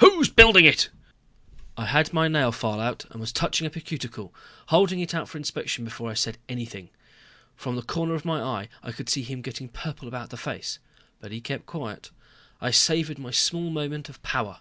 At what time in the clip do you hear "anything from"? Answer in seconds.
6.48-7.76